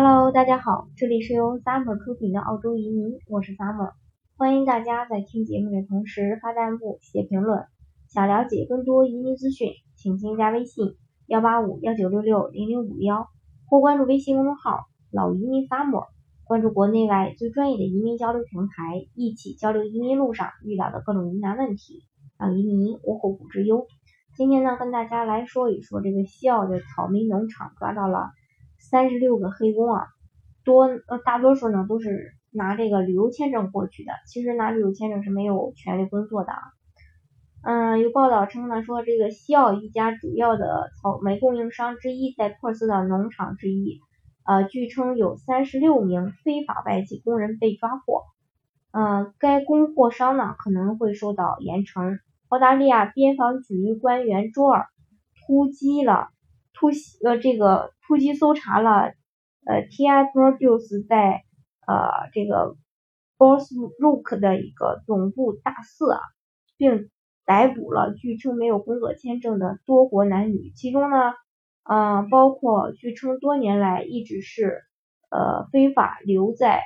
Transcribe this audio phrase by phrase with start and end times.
[0.00, 3.94] Hello，大家好，这里是由 Summer 出品的澳洲移民，我是 Summer，
[4.36, 7.64] 欢迎大家在听节目的同时发弹幕、写评论。
[8.06, 10.94] 想了解更多移民资讯，请添加微信
[11.26, 13.26] 幺八五幺九六六零零五幺，
[13.66, 14.78] 或关注微信公众号
[15.10, 16.06] 老移民 Summer，
[16.44, 22.04] 关注国内外最专业的移民交流平台，一起交流移民路上遇到的各种疑难问题，
[22.38, 23.88] 让移民无后顾之忧。
[24.36, 28.30] 今天呢，跟大家来说一说这个西澳的草莓农场抓到了
[28.78, 30.06] 三十六个黑工啊，
[30.64, 36.58] 多呃大多数呢都是拿这个旅游签证过去的，其实拿旅游签证是没有权利工作的啊。
[37.60, 44.00] 嗯，有报道称呢，说这个西澳一家主要的草莓供应商之一，在珀斯的农场之一，
[44.44, 48.22] 呃，据称有三十六名非法外籍工人被抓获，
[48.92, 52.18] 嗯，该供货商呢可能会受到严惩。
[52.48, 54.86] 澳大利亚边防局官员周二
[55.44, 56.28] 突击了
[56.78, 59.12] 突袭呃这个突击搜查了
[59.66, 61.42] 呃 TI Produce 在
[61.86, 62.76] 呃这个
[63.36, 66.20] Bosbrook 的一个总部大肆啊，
[66.76, 67.10] 并
[67.44, 71.16] 逮捕了据称没有工作签证的多国男女，其中呢
[71.82, 74.82] 嗯包括据称多年来一直是
[75.30, 76.82] 呃非法留在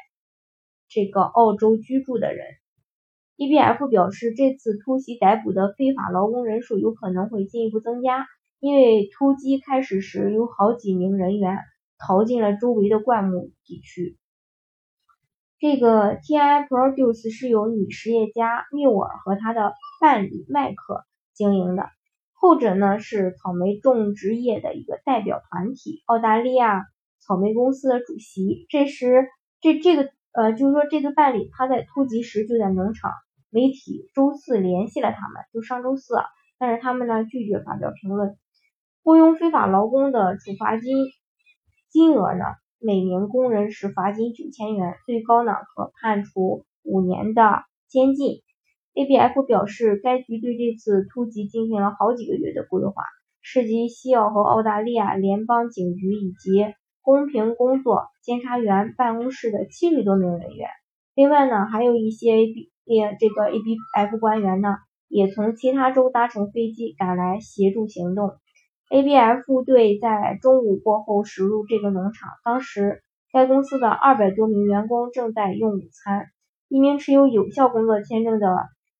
[0.89, 2.47] 这个澳洲居住的人。
[3.37, 8.27] EBF 表示，这次突袭逮捕的非法劳工人数有可能会进一步增加，
[8.63, 11.59] 因为突击开始时有好几名人员
[11.99, 14.17] 逃进了周围的灌木地区。
[15.59, 21.89] 这个 TI Produce 是由女实业家缪尔和他的伴侣麦克经营的，
[22.35, 26.85] 后者呢是草莓种植业的一个代表团体——澳大利亚
[27.19, 28.67] 草莓公司的主席。
[28.69, 29.27] 这时，
[29.61, 30.09] 这这个。
[30.35, 33.11] 呃，就是说这个伴侣他在突击时就在农场，
[33.51, 36.15] 媒体周四联系了他们，就上周四，
[36.59, 38.39] 但是他们呢拒绝发表评论。
[39.05, 40.95] 雇佣非法劳工的处罚金
[41.91, 42.45] 金额呢，
[42.78, 48.42] 每名工人是罚金九千元，最高呢可判处五年的监禁。
[48.94, 53.03] ABF 表示，该局对这次突击进行了好几个月的规划，
[53.41, 56.75] 涉及西澳和澳大利亚联邦警局以及。
[57.04, 60.69] 公平工作监察员办公室的七十多名人员，
[61.16, 62.71] 另外呢，还有一些 A B
[63.19, 64.77] 这个 A B F 官员呢，
[65.09, 68.31] 也从其他州搭乘飞机赶来协助行动。
[68.92, 76.26] A B F 队在中午过后驶入这个农场，当时该公司的二百多名员工正在用午餐。
[76.69, 78.48] 一名持有有效工作签证的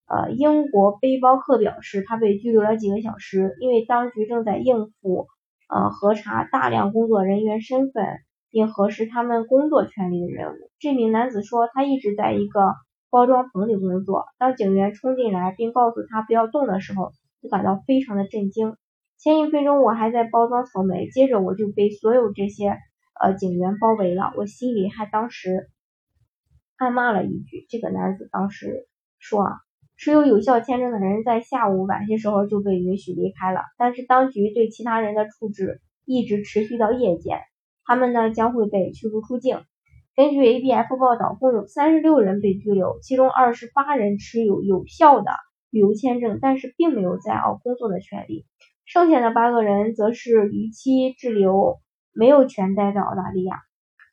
[0.07, 5.27] 呃英国背包客表示，他被拘留了几个小时，因为当局正在应付。
[5.69, 8.07] 呃，核查大量工作人员身份，
[8.51, 10.57] 并核实他们工作权利的任务。
[10.79, 12.73] 这名男子说，他一直在一个
[13.11, 14.25] 包装棚里工作。
[14.39, 18.75] 当警员冲进来并告诉他不要动的时候，就感到非常的震惊。
[19.23, 22.77] 前一分钟我还在包装草莓，接着我就被所有这些
[23.21, 24.33] 呃警员包围了。
[24.37, 25.71] 我心里还当时
[26.77, 27.65] 暗骂了一句。
[27.69, 28.89] 这个男子当时
[29.19, 29.53] 说啊。
[29.95, 37.39] 持有有效签证的人在下午晚些时候就被允许离开了，但是当局对其他人的处置一直持续到夜间，
[37.85, 39.63] 他们呢将会被驱逐出境。
[40.17, 45.31] 根据 ABF 报道，共有三十六人被拘留，其中二十八人持有有效的
[45.73, 48.47] 旅游签证，但是并没有在澳工作的权利，
[48.85, 51.81] 剩下的八个人则是逾期滞留，
[52.13, 53.57] 没有权待在澳大利亚。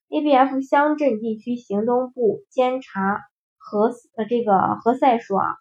[0.09, 3.21] ABF 乡镇地区行动部监察
[3.57, 5.55] 何呃这个何塞说啊。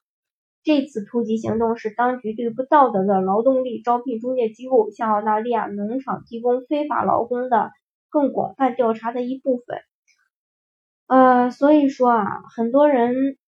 [0.64, 7.70] 这次突击行动是当局对不道德的劳动力招聘中介机构向澳大利亚农场提供非法劳工的
[8.10, 9.78] 更广泛调查的一部分。
[11.06, 13.38] 呃，所以说啊，很多人，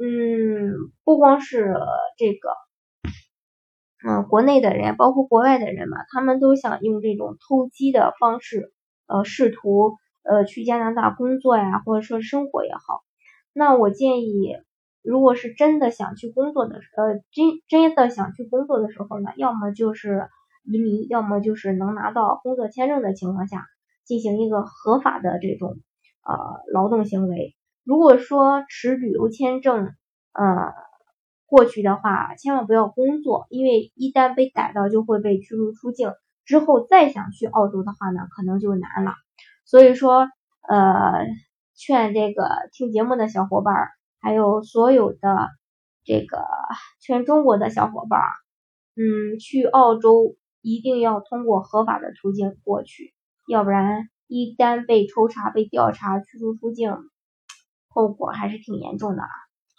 [0.00, 1.74] 嗯，不光是
[2.16, 2.50] 这个，
[4.08, 8.72] 嗯，国内的人，包括国外的人嘛，他们都想用这种偷鸡的方式，
[9.06, 13.02] 呃，试图呃去加拿大工作呀，或者说生活也好。
[13.52, 14.56] 那我建议。
[15.00, 20.28] 如果是真的想去工作的，呃，真真的想去工作的时候呢，要么就是
[20.64, 23.64] 移民，要么就是能拿到工作签证的情况下，
[24.04, 25.78] 进行一个合法的这种
[26.26, 26.34] 呃
[26.74, 27.54] 劳动行为。
[27.88, 29.94] 如果说持旅游签证
[30.34, 30.74] 呃
[31.46, 36.12] 过去的话，千万不要工作，因为一旦被逮到就会被驱逐出境，
[36.44, 39.14] 之后再想去澳洲的话呢，可能就难了。
[39.64, 40.28] 所以说，
[40.68, 41.24] 呃，
[41.74, 43.74] 劝这个听节目的小伙伴。
[44.20, 45.48] 还有所有的
[46.04, 46.44] 这个
[47.00, 48.20] 全中国的小伙伴，
[48.96, 53.14] 嗯，去澳洲一定要通过合法的途径过去，
[53.46, 56.92] 要不然一旦被抽查、被调查、驱逐出境，
[57.88, 59.28] 后果还是挺严重的啊。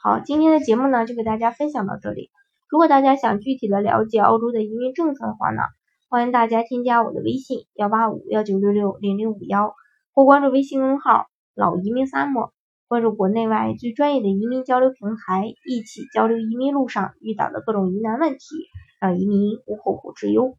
[0.02, 2.30] 好，今天的节目呢就给大家分享到这里。
[2.70, 5.62] 如果大家想具体的了解澳洲的移民政策的话呢，
[6.10, 9.74] 欢迎大家添加我的微信幺八五幺九六六零零五幺。
[10.12, 12.50] 或关注微信公号“老移民 Sam，
[12.90, 18.40] 关注国内外最专业的移民交流平台，一起交流移民路上遇到的各种疑难问题，
[19.00, 20.58] 让移民无后顾之忧。